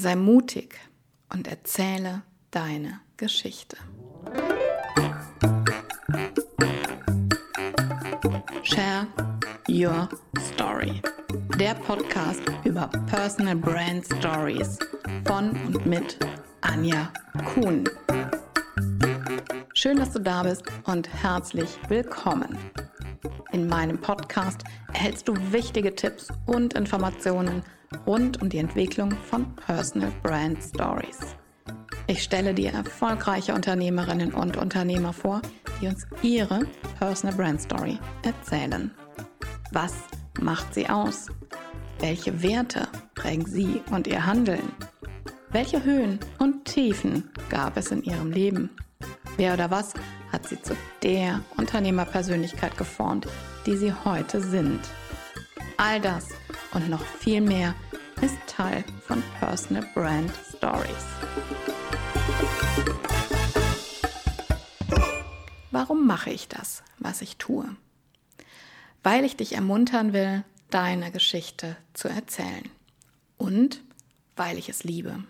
Sei 0.00 0.14
mutig 0.14 0.78
und 1.28 1.48
erzähle 1.48 2.22
deine 2.52 3.00
Geschichte. 3.16 3.76
Share 8.62 9.08
Your 9.68 10.08
Story. 10.54 11.02
Der 11.58 11.74
Podcast 11.74 12.42
über 12.62 12.86
Personal 13.08 13.56
Brand 13.56 14.06
Stories 14.06 14.78
von 15.26 15.50
und 15.66 15.84
mit 15.84 16.16
Anja 16.60 17.12
Kuhn. 17.52 17.82
Schön, 19.74 19.96
dass 19.96 20.12
du 20.12 20.20
da 20.20 20.44
bist 20.44 20.62
und 20.84 21.12
herzlich 21.12 21.76
willkommen. 21.88 22.56
In 23.50 23.66
meinem 23.66 24.00
Podcast 24.00 24.62
erhältst 24.92 25.26
du 25.26 25.34
wichtige 25.50 25.92
Tipps 25.92 26.28
und 26.46 26.74
Informationen 26.74 27.64
rund 28.06 28.40
um 28.42 28.48
die 28.48 28.58
Entwicklung 28.58 29.12
von 29.12 29.54
Personal 29.56 30.12
Brand 30.22 30.62
Stories. 30.62 31.18
Ich 32.06 32.22
stelle 32.22 32.54
dir 32.54 32.72
erfolgreiche 32.72 33.54
Unternehmerinnen 33.54 34.32
und 34.32 34.56
Unternehmer 34.56 35.12
vor, 35.12 35.42
die 35.80 35.88
uns 35.88 36.06
ihre 36.22 36.66
Personal 36.98 37.36
Brand 37.36 37.60
Story 37.60 37.98
erzählen. 38.22 38.90
Was 39.72 39.94
macht 40.40 40.72
sie 40.72 40.88
aus? 40.88 41.26
Welche 42.00 42.42
Werte 42.42 42.88
prägen 43.14 43.46
sie 43.46 43.82
und 43.90 44.06
ihr 44.06 44.24
Handeln? 44.24 44.72
Welche 45.50 45.82
Höhen 45.84 46.18
und 46.38 46.64
Tiefen 46.64 47.30
gab 47.50 47.76
es 47.76 47.90
in 47.90 48.02
ihrem 48.02 48.30
Leben? 48.30 48.70
Wer 49.36 49.54
oder 49.54 49.70
was 49.70 49.94
hat 50.32 50.46
sie 50.46 50.60
zu 50.60 50.76
der 51.02 51.40
Unternehmerpersönlichkeit 51.56 52.76
geformt, 52.76 53.26
die 53.66 53.76
sie 53.76 53.92
heute 54.04 54.40
sind? 54.40 54.80
All 55.76 56.00
das 56.00 56.28
und 56.72 56.88
noch 56.88 57.04
viel 57.04 57.40
mehr 57.40 57.74
ist 58.20 58.36
Teil 58.46 58.84
von 59.06 59.22
Personal 59.38 59.86
Brand 59.94 60.32
Stories. 60.56 61.04
Warum 65.70 66.06
mache 66.06 66.30
ich 66.30 66.48
das, 66.48 66.82
was 66.98 67.22
ich 67.22 67.36
tue? 67.36 67.64
Weil 69.02 69.24
ich 69.24 69.36
dich 69.36 69.54
ermuntern 69.54 70.12
will, 70.12 70.44
deine 70.70 71.10
Geschichte 71.12 71.76
zu 71.92 72.08
erzählen. 72.08 72.68
Und 73.36 73.82
weil 74.36 74.58
ich 74.58 74.68
es 74.68 74.84
liebe. 74.84 75.22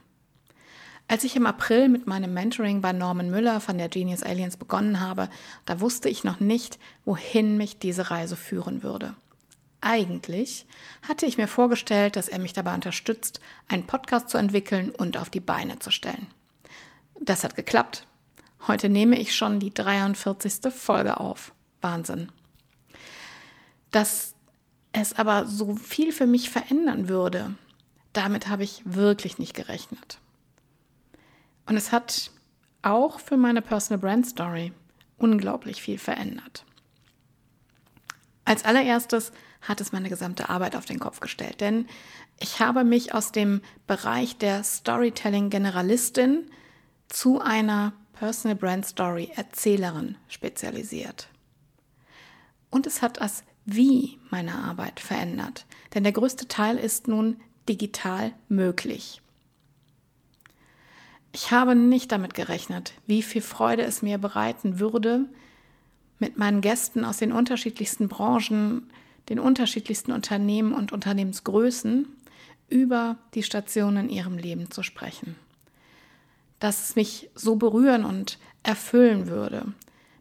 Als 1.06 1.24
ich 1.24 1.36
im 1.36 1.46
April 1.46 1.88
mit 1.88 2.06
meinem 2.06 2.34
Mentoring 2.34 2.80
bei 2.80 2.92
Norman 2.92 3.30
Müller 3.30 3.60
von 3.60 3.78
der 3.78 3.88
Genius 3.88 4.22
Aliens 4.22 4.56
begonnen 4.56 5.00
habe, 5.00 5.28
da 5.64 5.80
wusste 5.80 6.08
ich 6.08 6.24
noch 6.24 6.40
nicht, 6.40 6.78
wohin 7.04 7.56
mich 7.56 7.78
diese 7.78 8.10
Reise 8.10 8.36
führen 8.36 8.82
würde. 8.82 9.14
Eigentlich 9.80 10.66
hatte 11.06 11.26
ich 11.26 11.38
mir 11.38 11.46
vorgestellt, 11.46 12.16
dass 12.16 12.28
er 12.28 12.38
mich 12.38 12.52
dabei 12.52 12.74
unterstützt, 12.74 13.40
einen 13.68 13.86
Podcast 13.86 14.28
zu 14.28 14.38
entwickeln 14.38 14.90
und 14.90 15.16
auf 15.16 15.30
die 15.30 15.40
Beine 15.40 15.78
zu 15.78 15.90
stellen. 15.90 16.26
Das 17.20 17.44
hat 17.44 17.54
geklappt. 17.54 18.06
Heute 18.66 18.88
nehme 18.88 19.18
ich 19.18 19.34
schon 19.34 19.60
die 19.60 19.72
43. 19.72 20.72
Folge 20.72 21.20
auf. 21.20 21.52
Wahnsinn. 21.80 22.32
Dass 23.90 24.34
es 24.92 25.14
aber 25.14 25.46
so 25.46 25.76
viel 25.76 26.12
für 26.12 26.26
mich 26.26 26.50
verändern 26.50 27.08
würde, 27.08 27.54
damit 28.12 28.48
habe 28.48 28.64
ich 28.64 28.82
wirklich 28.84 29.38
nicht 29.38 29.54
gerechnet. 29.54 30.18
Und 31.66 31.76
es 31.76 31.92
hat 31.92 32.32
auch 32.82 33.20
für 33.20 33.36
meine 33.36 33.62
Personal 33.62 34.00
Brand 34.00 34.26
Story 34.26 34.72
unglaublich 35.18 35.82
viel 35.82 35.98
verändert. 35.98 36.64
Als 38.48 38.64
allererstes 38.64 39.30
hat 39.60 39.82
es 39.82 39.92
meine 39.92 40.08
gesamte 40.08 40.48
Arbeit 40.48 40.74
auf 40.74 40.86
den 40.86 40.98
Kopf 40.98 41.20
gestellt, 41.20 41.60
denn 41.60 41.86
ich 42.40 42.60
habe 42.60 42.82
mich 42.82 43.12
aus 43.12 43.30
dem 43.30 43.60
Bereich 43.86 44.38
der 44.38 44.64
Storytelling-Generalistin 44.64 46.50
zu 47.10 47.42
einer 47.42 47.92
Personal 48.14 48.56
Brand 48.56 48.86
Story 48.86 49.30
Erzählerin 49.36 50.16
spezialisiert. 50.28 51.28
Und 52.70 52.86
es 52.86 53.02
hat 53.02 53.20
das 53.20 53.44
Wie 53.66 54.18
meiner 54.30 54.64
Arbeit 54.64 54.98
verändert, 54.98 55.66
denn 55.92 56.04
der 56.04 56.12
größte 56.12 56.48
Teil 56.48 56.78
ist 56.78 57.06
nun 57.06 57.38
digital 57.68 58.32
möglich. 58.48 59.20
Ich 61.32 61.50
habe 61.50 61.74
nicht 61.74 62.12
damit 62.12 62.32
gerechnet, 62.32 62.94
wie 63.06 63.22
viel 63.22 63.42
Freude 63.42 63.82
es 63.82 64.00
mir 64.00 64.16
bereiten 64.16 64.80
würde, 64.80 65.26
mit 66.18 66.38
meinen 66.38 66.60
Gästen 66.60 67.04
aus 67.04 67.18
den 67.18 67.32
unterschiedlichsten 67.32 68.08
Branchen, 68.08 68.90
den 69.28 69.38
unterschiedlichsten 69.38 70.12
Unternehmen 70.12 70.72
und 70.72 70.92
Unternehmensgrößen 70.92 72.06
über 72.68 73.16
die 73.34 73.42
Stationen 73.42 74.08
in 74.08 74.16
ihrem 74.16 74.38
Leben 74.38 74.70
zu 74.70 74.82
sprechen. 74.82 75.36
Dass 76.60 76.88
es 76.88 76.96
mich 76.96 77.30
so 77.34 77.56
berühren 77.56 78.04
und 78.04 78.38
erfüllen 78.62 79.28
würde, 79.28 79.66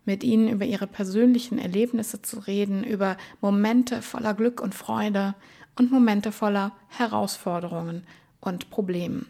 mit 0.06 0.24
ihnen 0.24 0.48
über 0.48 0.66
ihre 0.66 0.88
persönlichen 0.88 1.60
Erlebnisse 1.60 2.22
zu 2.22 2.40
reden, 2.40 2.84
über 2.84 3.18
Momente 3.42 4.02
voller 4.02 4.34
Glück 4.34 4.62
und 4.62 4.74
Freude 4.74 5.36
und 5.76 5.92
Momente 5.92 6.32
voller 6.32 6.72
Herausforderungen 6.88 8.04
und 8.40 8.70
Problemen. 8.70 9.26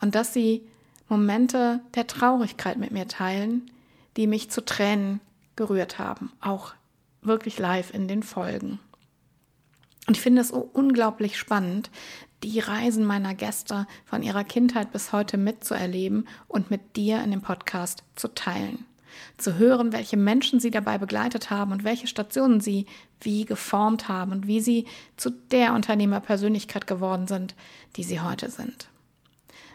Und 0.00 0.14
dass 0.14 0.32
sie 0.32 0.62
Momente 1.08 1.80
der 1.94 2.06
Traurigkeit 2.06 2.78
mit 2.78 2.92
mir 2.92 3.08
teilen, 3.08 3.70
die 4.16 4.26
mich 4.26 4.50
zu 4.50 4.64
Tränen 4.64 5.20
gerührt 5.56 5.98
haben, 5.98 6.32
auch 6.40 6.74
wirklich 7.22 7.58
live 7.58 7.92
in 7.92 8.08
den 8.08 8.22
Folgen. 8.22 8.78
Und 10.06 10.16
ich 10.16 10.22
finde 10.22 10.42
es 10.42 10.50
unglaublich 10.50 11.38
spannend, 11.38 11.90
die 12.42 12.58
Reisen 12.58 13.04
meiner 13.04 13.34
Gäste 13.34 13.86
von 14.04 14.22
ihrer 14.22 14.44
Kindheit 14.44 14.92
bis 14.92 15.12
heute 15.12 15.36
mitzuerleben 15.36 16.26
und 16.48 16.70
mit 16.70 16.96
dir 16.96 17.22
in 17.22 17.30
dem 17.30 17.42
Podcast 17.42 18.02
zu 18.16 18.28
teilen. 18.28 18.86
Zu 19.36 19.58
hören, 19.58 19.92
welche 19.92 20.16
Menschen 20.16 20.60
sie 20.60 20.70
dabei 20.70 20.96
begleitet 20.96 21.50
haben 21.50 21.72
und 21.72 21.84
welche 21.84 22.06
Stationen 22.06 22.60
sie 22.60 22.86
wie 23.20 23.44
geformt 23.44 24.08
haben 24.08 24.32
und 24.32 24.46
wie 24.46 24.60
sie 24.60 24.86
zu 25.16 25.30
der 25.30 25.74
Unternehmerpersönlichkeit 25.74 26.86
geworden 26.86 27.26
sind, 27.26 27.54
die 27.96 28.04
sie 28.04 28.20
heute 28.20 28.50
sind. 28.50 28.88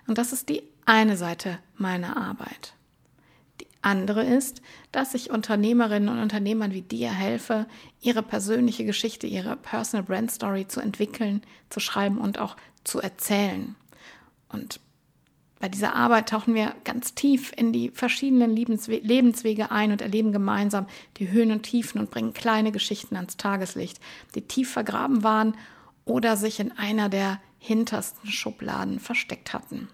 Und 0.07 0.17
das 0.17 0.33
ist 0.33 0.49
die 0.49 0.63
eine 0.85 1.17
Seite 1.17 1.59
meiner 1.77 2.17
Arbeit 2.17 2.73
andere 3.85 4.23
ist, 4.23 4.62
dass 4.91 5.13
ich 5.13 5.29
Unternehmerinnen 5.29 6.09
und 6.09 6.19
Unternehmern 6.19 6.73
wie 6.73 6.81
dir 6.81 7.12
helfe, 7.12 7.68
ihre 8.01 8.23
persönliche 8.23 8.85
Geschichte, 8.85 9.28
ihre 9.28 9.56
Personal 9.56 10.03
Brand 10.03 10.31
Story 10.31 10.68
zu 10.68 10.81
entwickeln, 10.81 11.41
zu 11.69 11.79
schreiben 11.79 12.18
und 12.18 12.40
auch 12.40 12.57
zu 12.84 13.00
erzählen. 13.00 13.75
Und 14.50 14.79
bei 15.59 15.69
dieser 15.69 15.96
Arbeit 15.96 16.29
tauchen 16.29 16.53
wir 16.53 16.75
ganz 16.84 17.16
tief 17.16 17.51
in 17.56 17.72
die 17.72 17.90
verschiedenen 17.90 18.56
Lebenswege 18.56 19.72
ein 19.72 19.91
und 19.91 20.02
erleben 20.02 20.31
gemeinsam 20.31 20.85
die 21.17 21.31
Höhen 21.31 21.52
und 21.52 21.63
Tiefen 21.63 22.00
und 22.00 22.12
bringen 22.12 22.34
kleine 22.34 22.72
Geschichten 22.72 23.16
ans 23.16 23.38
Tageslicht, 23.38 24.00
die 24.35 24.41
tief 24.41 24.72
vergraben 24.72 25.23
waren 25.23 25.56
oder 26.03 26.38
sich 26.38 26.59
in 26.59 26.72
einer 26.73 27.09
der 27.09 27.40
hintersten 27.57 28.29
Schubladen 28.29 29.00
versteckt 29.00 29.53
hatten. 29.53 29.88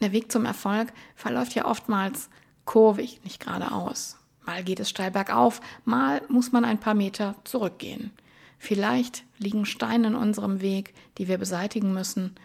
Der 0.00 0.12
Weg 0.12 0.30
zum 0.30 0.44
Erfolg 0.44 0.92
verläuft 1.14 1.54
ja 1.54 1.64
oftmals 1.64 2.28
kurvig, 2.64 3.20
nicht 3.24 3.40
geradeaus. 3.40 4.16
Mal 4.44 4.62
geht 4.62 4.80
es 4.80 4.90
steil 4.90 5.10
bergauf, 5.10 5.60
mal 5.84 6.22
muss 6.28 6.52
man 6.52 6.64
ein 6.64 6.78
paar 6.78 6.94
Meter 6.94 7.34
zurückgehen. 7.44 8.12
Vielleicht 8.58 9.24
liegen 9.38 9.66
Steine 9.66 10.08
in 10.08 10.14
unserem 10.14 10.60
Weg, 10.60 10.94
die 11.18 11.28
wir 11.28 11.38
beseitigen 11.38 11.92
müssen. 11.92 12.36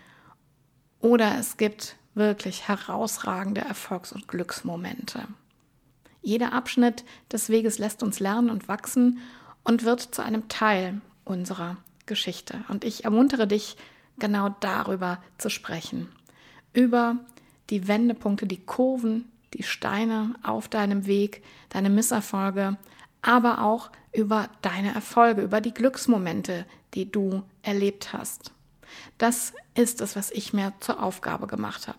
Oder 1.00 1.38
es 1.38 1.58
gibt 1.58 1.96
wirklich 2.14 2.68
herausragende 2.68 3.62
Erfolgs- 3.62 4.12
und 4.12 4.28
Glücksmomente. 4.28 5.28
Jeder 6.22 6.54
Abschnitt 6.54 7.04
des 7.32 7.50
Weges 7.50 7.80
lässt 7.80 8.04
uns 8.04 8.20
lernen 8.20 8.50
und 8.50 8.68
wachsen 8.68 9.20
und 9.64 9.84
wird 9.84 10.02
zu 10.02 10.22
einem 10.22 10.48
Teil 10.50 11.02
unserer 11.24 11.78
Geschichte. 12.06 12.64
Und 12.68 12.84
ich 12.84 13.06
ermuntere 13.06 13.48
dich, 13.48 13.78
genau 14.20 14.50
darüber 14.60 15.22
zu 15.38 15.50
sprechen. 15.50 16.10
Über 16.74 17.18
die 17.72 17.88
Wendepunkte, 17.88 18.46
die 18.46 18.64
Kurven, 18.64 19.32
die 19.54 19.64
Steine 19.64 20.36
auf 20.44 20.68
deinem 20.68 21.08
Weg, 21.08 21.44
deine 21.70 21.90
Misserfolge, 21.90 22.78
aber 23.22 23.64
auch 23.64 23.90
über 24.14 24.50
deine 24.62 24.94
Erfolge, 24.94 25.42
über 25.42 25.62
die 25.62 25.74
Glücksmomente, 25.74 26.66
die 26.94 27.12
du 27.12 27.44
erlebt 27.64 28.14
hast. 28.14 28.52
Das 29.18 29.54
ist 29.74 30.02
es, 30.02 30.16
was 30.16 30.32
ich 30.32 30.54
mir 30.54 30.74
zur 30.82 31.02
Aufgabe 31.02 31.48
gemacht 31.48 31.88
habe. 31.88 31.98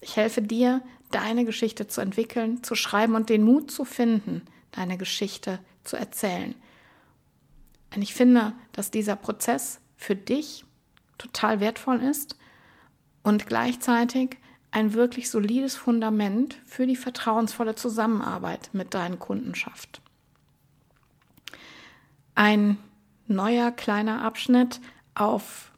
Ich 0.00 0.16
helfe 0.16 0.42
dir, 0.42 0.82
deine 1.10 1.44
Geschichte 1.44 1.86
zu 1.86 2.00
entwickeln, 2.00 2.62
zu 2.62 2.74
schreiben 2.74 3.14
und 3.14 3.30
den 3.30 3.44
Mut 3.44 3.70
zu 3.70 3.84
finden, 3.84 4.42
deine 4.72 4.98
Geschichte 4.98 5.58
zu 5.84 5.96
erzählen. 5.96 6.54
Und 7.94 8.02
ich 8.02 8.14
finde, 8.14 8.52
dass 8.72 8.90
dieser 8.90 9.16
Prozess 9.16 9.80
für 9.96 10.16
dich 10.16 10.64
total 11.16 11.60
wertvoll 11.60 12.02
ist 12.02 12.36
und 13.22 13.46
gleichzeitig 13.46 14.36
ein 14.74 14.92
wirklich 14.92 15.30
solides 15.30 15.76
Fundament 15.76 16.56
für 16.66 16.86
die 16.86 16.96
vertrauensvolle 16.96 17.76
Zusammenarbeit 17.76 18.70
mit 18.72 18.92
deinen 18.92 19.20
Kunden 19.20 19.54
schafft. 19.54 20.02
Ein 22.34 22.78
neuer 23.28 23.70
kleiner 23.70 24.22
Abschnitt 24.22 24.80
auf 25.14 25.70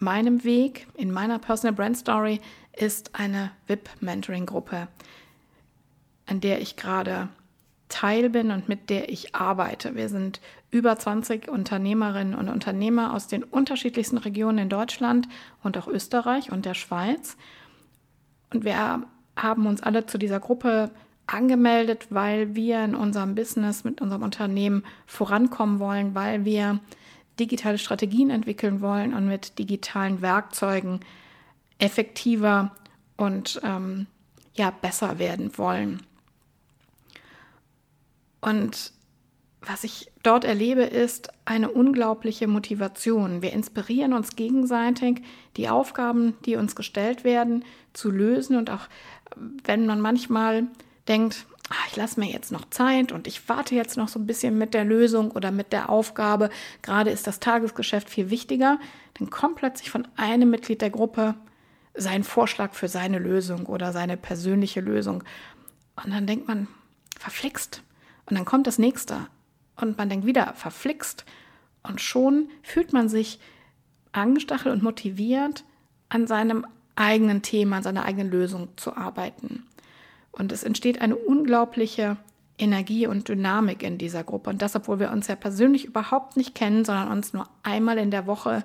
meinem 0.00 0.42
Weg, 0.42 0.88
in 0.94 1.12
meiner 1.12 1.38
Personal 1.38 1.72
Brand 1.72 1.96
Story, 1.96 2.40
ist 2.76 3.14
eine 3.14 3.52
VIP-Mentoring-Gruppe, 3.68 4.88
an 6.26 6.40
der 6.40 6.60
ich 6.60 6.74
gerade 6.74 7.28
Teil 7.88 8.28
bin 8.28 8.50
und 8.50 8.68
mit 8.68 8.90
der 8.90 9.08
ich 9.08 9.36
arbeite. 9.36 9.94
Wir 9.94 10.08
sind 10.08 10.40
über 10.72 10.98
20 10.98 11.48
Unternehmerinnen 11.48 12.34
und 12.34 12.48
Unternehmer 12.48 13.14
aus 13.14 13.28
den 13.28 13.44
unterschiedlichsten 13.44 14.18
Regionen 14.18 14.58
in 14.58 14.68
Deutschland 14.68 15.28
und 15.62 15.78
auch 15.78 15.86
Österreich 15.86 16.50
und 16.50 16.64
der 16.64 16.74
Schweiz. 16.74 17.36
Und 18.52 18.64
wir 18.64 19.02
haben 19.36 19.66
uns 19.66 19.82
alle 19.82 20.06
zu 20.06 20.18
dieser 20.18 20.40
Gruppe 20.40 20.90
angemeldet, 21.26 22.08
weil 22.10 22.54
wir 22.54 22.84
in 22.84 22.94
unserem 22.94 23.34
Business 23.34 23.84
mit 23.84 24.00
unserem 24.00 24.22
Unternehmen 24.22 24.84
vorankommen 25.06 25.78
wollen, 25.78 26.14
weil 26.14 26.44
wir 26.44 26.80
digitale 27.40 27.78
Strategien 27.78 28.30
entwickeln 28.30 28.80
wollen 28.80 29.14
und 29.14 29.26
mit 29.26 29.58
digitalen 29.58 30.20
Werkzeugen 30.20 31.00
effektiver 31.78 32.72
und 33.16 33.60
ähm, 33.64 34.06
ja 34.54 34.70
besser 34.70 35.18
werden 35.18 35.56
wollen. 35.56 36.02
Und 38.40 38.92
was 39.66 39.84
ich 39.84 40.10
dort 40.22 40.44
erlebe, 40.44 40.82
ist 40.82 41.28
eine 41.44 41.70
unglaubliche 41.70 42.48
Motivation. 42.48 43.42
Wir 43.42 43.52
inspirieren 43.52 44.12
uns 44.12 44.34
gegenseitig, 44.34 45.22
die 45.56 45.68
Aufgaben, 45.68 46.34
die 46.44 46.56
uns 46.56 46.74
gestellt 46.74 47.24
werden, 47.24 47.64
zu 47.92 48.10
lösen. 48.10 48.56
Und 48.56 48.70
auch 48.70 48.88
wenn 49.64 49.86
man 49.86 50.00
manchmal 50.00 50.66
denkt, 51.08 51.46
ach, 51.68 51.88
ich 51.88 51.96
lasse 51.96 52.18
mir 52.18 52.30
jetzt 52.30 52.50
noch 52.50 52.68
Zeit 52.70 53.12
und 53.12 53.26
ich 53.26 53.48
warte 53.48 53.74
jetzt 53.74 53.96
noch 53.96 54.08
so 54.08 54.18
ein 54.18 54.26
bisschen 54.26 54.58
mit 54.58 54.74
der 54.74 54.84
Lösung 54.84 55.30
oder 55.30 55.50
mit 55.50 55.72
der 55.72 55.90
Aufgabe, 55.90 56.50
gerade 56.82 57.10
ist 57.10 57.26
das 57.26 57.40
Tagesgeschäft 57.40 58.10
viel 58.10 58.30
wichtiger, 58.30 58.78
dann 59.14 59.30
kommt 59.30 59.56
plötzlich 59.56 59.90
von 59.90 60.08
einem 60.16 60.50
Mitglied 60.50 60.82
der 60.82 60.90
Gruppe 60.90 61.34
sein 61.94 62.24
Vorschlag 62.24 62.72
für 62.74 62.88
seine 62.88 63.18
Lösung 63.18 63.66
oder 63.66 63.92
seine 63.92 64.16
persönliche 64.16 64.80
Lösung. 64.80 65.22
Und 66.02 66.12
dann 66.12 66.26
denkt 66.26 66.48
man, 66.48 66.68
verflixt, 67.18 67.82
und 68.26 68.36
dann 68.36 68.44
kommt 68.44 68.66
das 68.66 68.78
nächste 68.78 69.26
und 69.76 69.98
man 69.98 70.08
denkt 70.08 70.26
wieder, 70.26 70.54
verflixt. 70.54 71.24
Und 71.82 72.00
schon 72.00 72.48
fühlt 72.62 72.92
man 72.92 73.08
sich 73.08 73.40
angestachelt 74.12 74.74
und 74.74 74.82
motiviert, 74.82 75.64
an 76.08 76.26
seinem 76.26 76.66
eigenen 76.94 77.42
Thema, 77.42 77.78
an 77.78 77.82
seiner 77.82 78.04
eigenen 78.04 78.30
Lösung 78.30 78.68
zu 78.76 78.96
arbeiten. 78.96 79.64
Und 80.30 80.52
es 80.52 80.62
entsteht 80.62 81.00
eine 81.00 81.16
unglaubliche 81.16 82.18
Energie 82.58 83.06
und 83.06 83.28
Dynamik 83.28 83.82
in 83.82 83.98
dieser 83.98 84.22
Gruppe. 84.22 84.50
Und 84.50 84.62
das, 84.62 84.76
obwohl 84.76 85.00
wir 85.00 85.10
uns 85.10 85.26
ja 85.26 85.36
persönlich 85.36 85.86
überhaupt 85.86 86.36
nicht 86.36 86.54
kennen, 86.54 86.84
sondern 86.84 87.08
uns 87.10 87.32
nur 87.32 87.48
einmal 87.62 87.98
in 87.98 88.10
der 88.10 88.26
Woche 88.26 88.64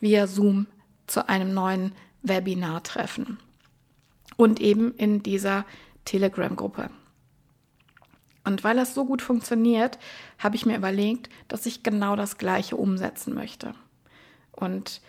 via 0.00 0.26
Zoom 0.26 0.66
zu 1.06 1.28
einem 1.28 1.52
neuen 1.52 1.92
Webinar 2.22 2.82
treffen. 2.82 3.38
Und 4.36 4.60
eben 4.60 4.94
in 4.94 5.22
dieser 5.22 5.64
Telegram-Gruppe. 6.04 6.90
Und 8.46 8.64
weil 8.64 8.76
das 8.76 8.94
so 8.94 9.04
gut 9.04 9.20
funktioniert, 9.22 9.98
habe 10.38 10.54
ich 10.54 10.64
mir 10.64 10.76
überlegt, 10.76 11.28
dass 11.48 11.66
ich 11.66 11.82
genau 11.82 12.14
das 12.14 12.38
Gleiche 12.38 12.76
umsetzen 12.76 13.34
möchte. 13.34 13.74
Und 14.52 15.00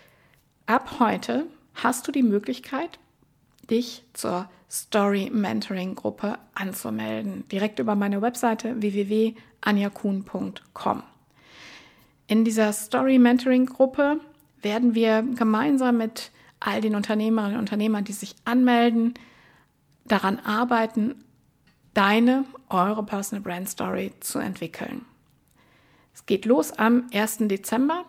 ab 0.66 0.96
heute 1.00 1.46
hast 1.76 2.08
du 2.08 2.12
die 2.12 2.24
Möglichkeit, 2.24 2.98
dich 3.70 4.04
zur 4.14 4.50
Story 4.72 5.30
Mentoring 5.32 5.94
Gruppe 5.94 6.40
anzumelden. 6.56 7.48
Direkt 7.50 7.78
über 7.80 7.94
meine 7.96 8.24
Webseite 8.24 8.82
www.anjakun.com. 8.82 11.04
In 12.26 12.44
dieser 12.44 12.74
Story 12.74 13.20
Mentoring 13.20 13.68
Gruppe 13.68 14.20
werden 14.64 14.96
wir 14.96 15.22
gemeinsam 15.22 15.98
mit 15.98 16.32
all 16.60 16.82
den 16.82 16.96
Unternehmerinnen 16.96 17.54
und 17.54 17.62
Unternehmern, 17.62 18.04
die 18.04 18.14
sich 18.14 18.34
anmelden, 18.46 19.14
daran 20.06 20.40
arbeiten, 20.40 21.24
deine, 21.98 22.46
eure 22.70 23.04
Personal 23.04 23.42
Brand 23.42 23.68
Story 23.68 24.14
zu 24.20 24.38
entwickeln. 24.38 25.04
Es 26.14 26.28
geht 26.28 26.46
los 26.46 26.72
am 26.74 27.08
1. 27.12 27.40
Dezember 27.48 28.06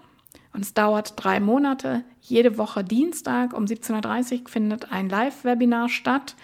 und 0.52 0.60
es 0.60 0.74
dauert 0.74 1.14
drei 1.16 1.40
Monate. 1.40 2.04
Jede 2.20 2.58
Woche 2.58 2.84
Dienstag 2.84 3.54
um 3.54 3.64
17.30 3.64 4.42
Uhr 4.42 4.48
findet 4.48 4.92
ein 4.92 5.08
Live-Webinar 5.08 5.88
statt 5.88 6.36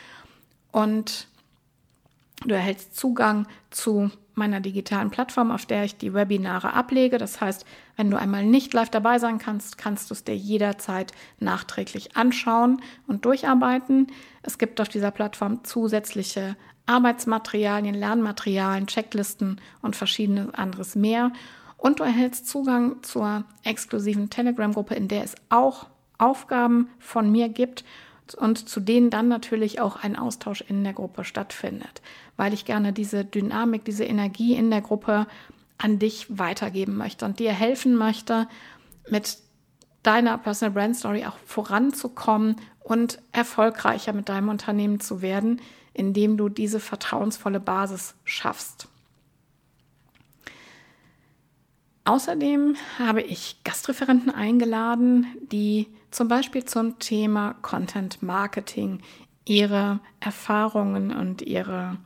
und 0.73 1.29
du 2.47 2.55
erhältst 2.55 2.97
Zugang 2.97 3.47
zu 3.71 4.11
meiner 4.35 4.61
digitalen 4.61 5.11
Plattform, 5.11 5.51
auf 5.51 5.67
der 5.67 5.85
ich 5.85 5.97
die 5.97 6.15
Webinare 6.15 6.73
ablege. 6.73 7.19
Das 7.19 7.41
heißt, 7.41 7.65
wenn 7.97 8.11
du 8.11 8.19
einmal 8.19 8.45
nicht 8.45 8.73
live 8.75 8.91
dabei 8.91 9.19
sein 9.19 9.39
kannst, 9.39 9.79
kannst 9.79 10.11
du 10.11 10.15
es 10.15 10.25
dir 10.25 10.37
jederzeit 10.37 11.13
nachträglich 11.39 12.17
anschauen 12.17 12.81
und 13.07 13.25
durcharbeiten. 13.25 14.09
Es 14.43 14.59
gibt 14.59 14.81
auf 14.81 14.89
dieser 14.89 15.11
Plattform 15.11 15.65
zusätzliche 15.65 16.57
Arbeitsmaterialien, 16.87 17.95
Lernmaterialien, 17.95 18.87
Checklisten 18.87 19.61
und 19.81 19.97
verschiedenes 19.97 20.53
anderes 20.55 20.95
mehr. 20.97 21.33
Und 21.77 22.01
du 22.01 22.05
erhältst 22.05 22.49
Zugang 22.49 23.03
zur 23.03 23.45
exklusiven 23.63 24.31
Telegram-Gruppe, 24.31 24.95
in 24.95 25.09
der 25.09 25.25
es 25.25 25.35
auch 25.49 25.87
Aufgaben 26.19 26.89
von 26.99 27.31
mir 27.31 27.49
gibt 27.49 27.85
und 28.33 28.69
zu 28.69 28.81
denen 28.81 29.11
dann 29.11 29.29
natürlich 29.29 29.81
auch 29.81 29.97
ein 29.97 30.17
Austausch 30.17 30.63
in 30.63 30.83
der 30.85 30.95
Gruppe 30.95 31.25
stattfindet, 31.25 32.01
weil 32.37 32.55
ich 32.55 32.65
gerne 32.65 32.93
diese 32.93 33.25
Dynamik, 33.25 33.85
diese 33.85 34.05
Energie 34.05 34.55
in 34.55 34.71
der 34.71 34.81
Gruppe 34.81 35.27
an 35.77 35.99
dich 35.99 36.27
weitergeben 36.39 36.97
möchte 36.97 37.25
und 37.25 37.39
dir 37.39 37.53
helfen 37.53 37.97
möchte, 37.97 38.49
mit 39.11 39.39
deiner 40.03 40.39
Personal 40.39 40.73
Brand 40.73 40.97
Story 40.97 41.25
auch 41.27 41.37
voranzukommen 41.45 42.57
und 42.81 43.21
erfolgreicher 43.33 44.13
mit 44.13 44.29
deinem 44.29 44.49
Unternehmen 44.49 45.01
zu 45.01 45.21
werden, 45.21 45.61
indem 45.93 46.37
du 46.37 46.49
diese 46.49 46.81
vertrauensvolle 46.81 47.61
Basis 47.61 48.15
schaffst. 48.25 48.89
Außerdem 52.05 52.77
habe 52.99 53.23
ich 53.23 53.57
Gastreferenten 53.65 54.31
eingeladen, 54.31 55.27
die 55.51 55.89
zum 56.11 56.29
Beispiel 56.29 56.65
zum 56.65 56.99
Thema 56.99 57.55
Content 57.63 58.23
Marketing 58.23 59.01
ihre 59.47 60.01
Erfahrungen 60.21 61.15
und 61.15 61.43
ihre 61.43 61.97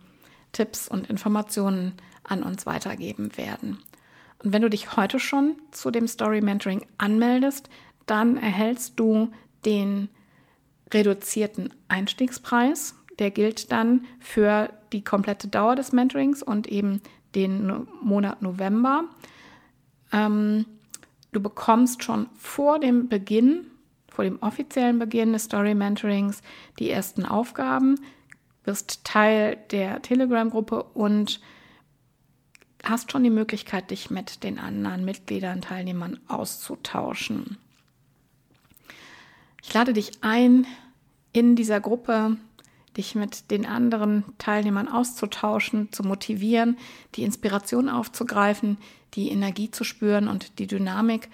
Tipps 0.52 0.88
und 0.88 1.10
Informationen 1.10 1.94
an 2.24 2.42
uns 2.42 2.64
weitergeben 2.64 3.36
werden. 3.36 3.78
Und 4.42 4.52
wenn 4.52 4.62
du 4.62 4.70
dich 4.70 4.96
heute 4.96 5.18
schon 5.18 5.56
zu 5.72 5.90
dem 5.90 6.06
Story 6.06 6.40
Mentoring 6.40 6.86
anmeldest, 6.96 7.68
dann 8.06 8.36
erhältst 8.36 8.98
du 9.00 9.32
den 9.64 10.08
reduzierten 10.92 11.74
Einstiegspreis 11.88 12.94
der 13.18 13.30
gilt 13.30 13.72
dann 13.72 14.06
für 14.20 14.70
die 14.92 15.02
komplette 15.02 15.48
Dauer 15.48 15.76
des 15.76 15.92
Mentorings 15.92 16.42
und 16.42 16.66
eben 16.66 17.02
den 17.34 17.86
Monat 18.00 18.42
November. 18.42 19.04
Ähm, 20.12 20.66
du 21.32 21.40
bekommst 21.40 22.02
schon 22.02 22.28
vor 22.36 22.78
dem 22.78 23.08
Beginn, 23.08 23.66
vor 24.08 24.24
dem 24.24 24.40
offiziellen 24.42 24.98
Beginn 24.98 25.32
des 25.32 25.44
Story 25.44 25.74
Mentorings 25.74 26.42
die 26.78 26.90
ersten 26.90 27.24
Aufgaben, 27.24 27.96
wirst 28.64 29.04
Teil 29.04 29.56
der 29.70 30.02
Telegram-Gruppe 30.02 30.82
und 30.82 31.40
hast 32.84 33.12
schon 33.12 33.24
die 33.24 33.30
Möglichkeit, 33.30 33.90
dich 33.90 34.10
mit 34.10 34.42
den 34.44 34.58
anderen 34.58 35.04
Mitgliedern, 35.04 35.60
Teilnehmern 35.60 36.20
auszutauschen. 36.28 37.58
Ich 39.62 39.74
lade 39.74 39.92
dich 39.92 40.22
ein, 40.22 40.66
in 41.32 41.56
dieser 41.56 41.80
Gruppe 41.80 42.36
dich 42.98 43.14
mit 43.14 43.50
den 43.50 43.64
anderen 43.64 44.24
Teilnehmern 44.36 44.88
auszutauschen, 44.88 45.90
zu 45.92 46.02
motivieren, 46.02 46.76
die 47.14 47.22
Inspiration 47.22 47.88
aufzugreifen, 47.88 48.76
die 49.14 49.30
Energie 49.30 49.70
zu 49.70 49.84
spüren 49.84 50.28
und 50.28 50.58
die 50.58 50.66
Dynamik. 50.66 51.30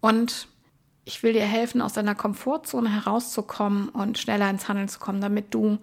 Und 0.00 0.48
ich 1.04 1.22
will 1.22 1.32
dir 1.32 1.44
helfen, 1.44 1.80
aus 1.80 1.92
deiner 1.92 2.14
Komfortzone 2.14 2.90
herauszukommen 2.92 3.88
und 3.90 4.18
schneller 4.18 4.50
ins 4.50 4.68
Handeln 4.68 4.88
zu 4.88 4.98
kommen, 4.98 5.20
damit 5.20 5.54
du 5.54 5.78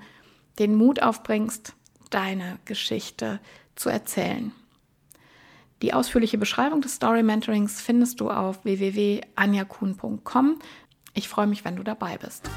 den 0.57 0.75
Mut 0.75 1.01
aufbringst, 1.01 1.73
deine 2.09 2.59
Geschichte 2.65 3.39
zu 3.75 3.89
erzählen. 3.89 4.51
Die 5.81 5.93
ausführliche 5.93 6.37
Beschreibung 6.37 6.81
des 6.81 6.95
Story 6.95 7.23
Mentorings 7.23 7.79
findest 7.79 8.19
du 8.19 8.29
auf 8.29 8.65
www.anjakun.com. 8.65 10.59
Ich 11.13 11.29
freue 11.29 11.47
mich, 11.47 11.63
wenn 11.63 11.77
du 11.77 11.83
dabei 11.83 12.17
bist. 12.17 12.49